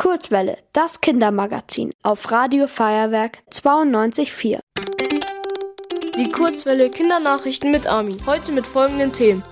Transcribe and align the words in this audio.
Kurzwelle, 0.00 0.56
das 0.72 1.02
Kindermagazin 1.02 1.92
auf 2.02 2.32
Radio 2.32 2.66
Feuerwerk 2.66 3.40
92.4. 3.50 4.58
Die 6.16 6.30
Kurzwelle 6.30 6.88
Kindernachrichten 6.88 7.70
mit 7.70 7.86
Armin. 7.86 8.16
Heute 8.24 8.50
mit 8.50 8.64
folgenden 8.64 9.12
Themen. 9.12 9.42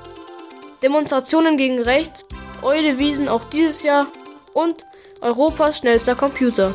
Demonstrationen 0.83 1.59
gegen 1.59 1.83
rechts, 1.83 2.25
Eule 2.63 2.99
Wiesen 2.99 3.29
auch 3.29 3.45
dieses 3.45 3.83
Jahr 3.83 4.07
und 4.55 4.87
Europas 5.21 5.77
schnellster 5.77 6.15
Computer. 6.15 6.73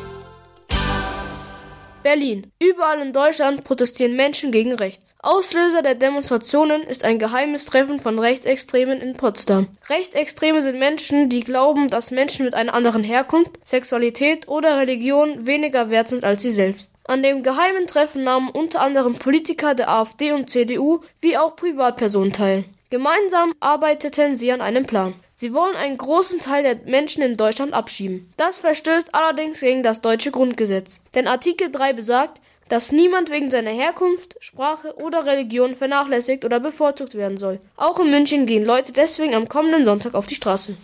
Berlin. 2.03 2.51
Überall 2.61 3.01
in 3.01 3.13
Deutschland 3.13 3.63
protestieren 3.63 4.15
Menschen 4.15 4.51
gegen 4.51 4.73
rechts. 4.73 5.15
Auslöser 5.21 5.81
der 5.81 5.95
Demonstrationen 5.95 6.83
ist 6.83 7.03
ein 7.03 7.17
geheimes 7.17 7.65
Treffen 7.65 7.99
von 7.99 8.19
Rechtsextremen 8.19 9.01
in 9.01 9.13
Potsdam. 9.15 9.69
Rechtsextreme 9.89 10.61
sind 10.61 10.77
Menschen, 10.77 11.29
die 11.29 11.39
glauben, 11.39 11.89
dass 11.89 12.11
Menschen 12.11 12.45
mit 12.45 12.53
einer 12.53 12.73
anderen 12.73 13.03
Herkunft, 13.03 13.51
Sexualität 13.63 14.47
oder 14.47 14.77
Religion 14.77 15.47
weniger 15.47 15.89
wert 15.89 16.09
sind 16.09 16.23
als 16.23 16.41
sie 16.43 16.51
selbst. 16.51 16.91
An 17.05 17.23
dem 17.23 17.43
geheimen 17.43 17.87
Treffen 17.87 18.23
nahmen 18.23 18.49
unter 18.49 18.81
anderem 18.81 19.15
Politiker 19.15 19.73
der 19.73 19.89
AfD 19.89 20.31
und 20.31 20.49
CDU 20.49 21.01
wie 21.21 21.37
auch 21.37 21.55
Privatpersonen 21.55 22.33
teil. 22.33 22.65
Gemeinsam 22.89 23.53
arbeiteten 23.59 24.37
sie 24.37 24.51
an 24.51 24.61
einem 24.61 24.85
Plan. 24.85 25.15
Sie 25.43 25.53
wollen 25.53 25.75
einen 25.75 25.97
großen 25.97 26.39
Teil 26.39 26.63
der 26.63 26.77
Menschen 26.85 27.21
in 27.21 27.35
Deutschland 27.35 27.73
abschieben. 27.73 28.31
Das 28.37 28.59
verstößt 28.59 29.13
allerdings 29.13 29.59
gegen 29.59 29.83
das 29.83 29.99
deutsche 29.99 30.31
Grundgesetz. 30.31 31.01
Denn 31.15 31.27
Artikel 31.27 31.69
3 31.69 31.91
besagt, 31.91 32.39
dass 32.69 32.93
niemand 32.93 33.29
wegen 33.29 33.51
seiner 33.51 33.71
Herkunft, 33.71 34.37
Sprache 34.39 34.95
oder 34.95 35.25
Religion 35.25 35.75
vernachlässigt 35.75 36.45
oder 36.45 36.61
bevorzugt 36.61 37.15
werden 37.15 37.35
soll. 37.35 37.59
Auch 37.75 37.99
in 37.99 38.09
München 38.09 38.45
gehen 38.45 38.63
Leute 38.63 38.93
deswegen 38.93 39.35
am 39.35 39.49
kommenden 39.49 39.83
Sonntag 39.83 40.13
auf 40.13 40.27
die 40.27 40.35
Straße. 40.35 40.77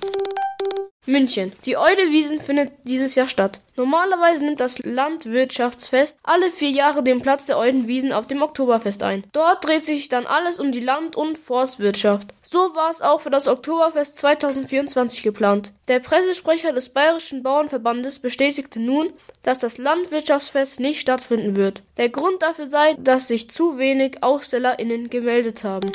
München. 1.10 1.52
Die 1.66 1.78
Eudewiesen 1.78 2.40
findet 2.40 2.72
dieses 2.84 3.16
Jahr 3.16 3.28
statt. 3.28 3.60
Normalerweise 3.76 4.46
nimmt 4.46 4.62
das 4.62 4.80
Landwirtschaftsfest 4.80 6.18
alle 6.24 6.52
vier 6.52 6.70
Jahre 6.70 7.04
den 7.04 7.22
Platz 7.22 7.48
der 7.48 7.58
Eudenwiesen 7.58 8.14
auf 8.14 8.28
dem 8.28 8.42
Oktoberfest 8.42 9.04
ein. 9.04 9.24
Dort 9.32 9.66
dreht 9.66 9.86
sich 9.86 10.10
dann 10.10 10.26
alles 10.26 10.60
um 10.60 10.72
die 10.72 10.80
Land- 10.80 11.16
und 11.16 11.38
Forstwirtschaft. 11.38 12.34
So 12.44 12.58
war 12.76 12.92
es 12.92 13.02
auch 13.02 13.22
für 13.22 13.30
das 13.30 13.48
Oktoberfest 13.48 14.18
2024 14.18 15.24
geplant. 15.24 15.72
Der 15.88 16.00
Pressesprecher 16.00 16.74
des 16.74 16.90
Bayerischen 16.90 17.44
Bauernverbandes 17.44 18.20
bestätigte 18.20 18.80
nun, 18.80 19.14
dass 19.44 19.60
das 19.60 19.78
Landwirtschaftsfest 19.78 20.80
nicht 20.80 21.00
stattfinden 21.00 21.56
wird. 21.56 21.84
Der 21.98 22.10
Grund 22.10 22.42
dafür 22.42 22.68
sei, 22.68 22.96
dass 23.00 23.28
sich 23.28 23.50
zu 23.50 23.78
wenig 23.78 24.24
AusstellerInnen 24.24 25.10
gemeldet 25.10 25.64
haben. 25.64 25.90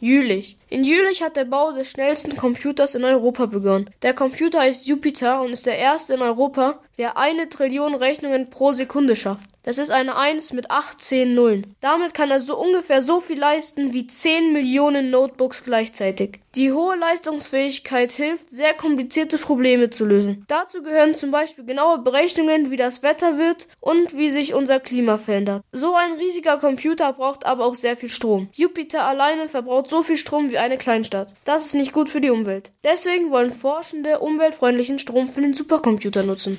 Jülich. 0.00 0.56
In 0.70 0.84
Jülich 0.84 1.22
hat 1.22 1.36
der 1.36 1.44
Bau 1.44 1.72
des 1.72 1.90
schnellsten 1.90 2.36
Computers 2.36 2.94
in 2.94 3.02
Europa 3.02 3.46
begonnen. 3.46 3.90
Der 4.02 4.14
Computer 4.14 4.60
heißt 4.60 4.86
Jupiter 4.86 5.40
und 5.40 5.50
ist 5.50 5.66
der 5.66 5.76
erste 5.76 6.14
in 6.14 6.22
Europa, 6.22 6.78
der 6.98 7.16
eine 7.16 7.48
Trillion 7.48 7.96
Rechnungen 7.96 8.48
pro 8.48 8.70
Sekunde 8.70 9.16
schafft. 9.16 9.50
Das 9.68 9.76
ist 9.76 9.90
eine 9.90 10.16
1 10.16 10.54
mit 10.54 10.70
18 10.70 11.34
Nullen. 11.34 11.76
Damit 11.82 12.14
kann 12.14 12.30
er 12.30 12.40
so 12.40 12.56
ungefähr 12.58 13.02
so 13.02 13.20
viel 13.20 13.38
leisten 13.38 13.92
wie 13.92 14.06
10 14.06 14.54
Millionen 14.54 15.10
Notebooks 15.10 15.62
gleichzeitig. 15.62 16.40
Die 16.54 16.72
hohe 16.72 16.96
Leistungsfähigkeit 16.96 18.10
hilft, 18.10 18.48
sehr 18.48 18.72
komplizierte 18.72 19.36
Probleme 19.36 19.90
zu 19.90 20.06
lösen. 20.06 20.46
Dazu 20.48 20.82
gehören 20.82 21.16
zum 21.16 21.32
Beispiel 21.32 21.66
genaue 21.66 21.98
Berechnungen, 21.98 22.70
wie 22.70 22.78
das 22.78 23.02
Wetter 23.02 23.36
wird 23.36 23.68
und 23.78 24.16
wie 24.16 24.30
sich 24.30 24.54
unser 24.54 24.80
Klima 24.80 25.18
verändert. 25.18 25.62
So 25.70 25.94
ein 25.94 26.12
riesiger 26.14 26.56
Computer 26.56 27.12
braucht 27.12 27.44
aber 27.44 27.66
auch 27.66 27.74
sehr 27.74 27.98
viel 27.98 28.08
Strom. 28.08 28.48
Jupiter 28.54 29.04
alleine 29.04 29.50
verbraucht 29.50 29.90
so 29.90 30.02
viel 30.02 30.16
Strom 30.16 30.50
wie 30.50 30.56
eine 30.56 30.78
Kleinstadt. 30.78 31.34
Das 31.44 31.66
ist 31.66 31.74
nicht 31.74 31.92
gut 31.92 32.08
für 32.08 32.22
die 32.22 32.30
Umwelt. 32.30 32.72
Deswegen 32.84 33.30
wollen 33.30 33.52
Forschende 33.52 34.20
umweltfreundlichen 34.20 34.98
Strom 34.98 35.28
für 35.28 35.42
den 35.42 35.52
Supercomputer 35.52 36.22
nutzen. 36.22 36.58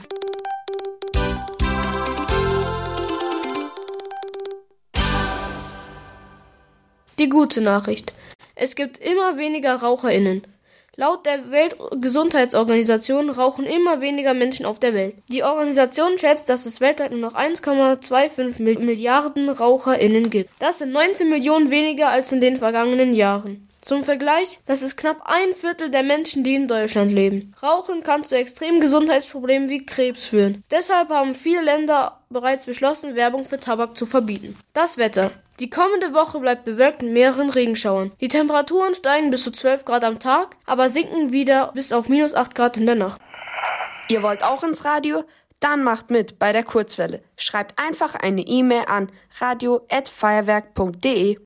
Die 7.20 7.28
gute 7.28 7.60
Nachricht. 7.60 8.14
Es 8.56 8.76
gibt 8.76 8.98
immer 8.98 9.36
weniger 9.36 9.76
RaucherInnen. 9.76 10.44
Laut 10.96 11.26
der 11.26 11.52
Weltgesundheitsorganisation 11.52 13.30
rauchen 13.30 13.66
immer 13.66 14.00
weniger 14.00 14.34
Menschen 14.34 14.66
auf 14.66 14.80
der 14.80 14.94
Welt. 14.94 15.16
Die 15.30 15.44
Organisation 15.44 16.18
schätzt, 16.18 16.48
dass 16.48 16.66
es 16.66 16.80
weltweit 16.80 17.12
nur 17.12 17.20
noch 17.20 17.36
1,25 17.36 18.80
Milliarden 18.80 19.50
RaucherInnen 19.50 20.30
gibt. 20.30 20.50
Das 20.60 20.80
sind 20.80 20.94
19 20.94 21.30
Millionen 21.30 21.72
weniger 21.72 22.08
als 22.08 22.32
in 22.32 22.40
den 22.40 22.56
vergangenen 22.56 23.14
Jahren. 23.14 23.68
Zum 23.82 24.06
Vergleich, 24.06 24.60
das 24.66 24.82
ist 24.82 24.96
knapp 24.96 25.22
ein 25.26 25.54
Viertel 25.54 25.90
der 25.90 26.04
Menschen, 26.04 26.46
die 26.46 26.56
in 26.56 26.70
Deutschland 26.70 27.12
leben. 27.12 27.54
Rauchen 27.62 28.02
kann 28.04 28.24
zu 28.24 28.38
extremen 28.38 28.80
Gesundheitsproblemen 28.80 29.68
wie 29.68 29.86
Krebs 29.86 30.26
führen. 30.26 30.64
Deshalb 30.72 31.10
haben 31.10 31.36
viele 31.36 31.64
Länder 31.64 32.20
bereits 32.30 32.66
beschlossen, 32.66 33.16
Werbung 33.16 33.46
für 33.46 33.60
Tabak 33.60 33.98
zu 33.98 34.06
verbieten. 34.06 34.58
Das 34.74 34.98
Wetter. 34.98 35.32
Die 35.60 35.70
kommende 35.70 36.14
Woche 36.14 36.40
bleibt 36.40 36.64
bewölkt 36.64 37.02
mit 37.02 37.12
mehreren 37.12 37.50
Regenschauern. 37.50 38.14
Die 38.22 38.30
Temperaturen 38.30 38.96
steigen 38.96 39.30
bis 39.30 39.44
zu 39.44 39.52
12 39.52 39.84
Grad 39.84 40.06
am 40.06 40.20
Tag, 40.20 40.56
aber 40.66 40.90
sinken 40.90 41.34
wieder 41.34 41.72
bis 41.74 41.92
auf 41.92 42.08
minus 42.08 42.34
8 42.34 42.56
Grad 42.56 42.78
in 42.78 42.86
der 42.86 42.96
Nacht. 42.96 43.20
Ihr 44.08 44.24
wollt 44.24 44.42
auch 44.42 44.64
ins 44.64 44.86
Radio? 44.86 45.26
Dann 45.60 45.84
macht 45.84 46.12
mit 46.12 46.40
bei 46.40 46.54
der 46.54 46.64
Kurzwelle. 46.64 47.22
Schreibt 47.36 47.78
einfach 47.78 48.16
eine 48.16 48.44
E-Mail 48.44 48.86
an 48.88 49.12
radio@feuerwerk.de. 49.42 51.40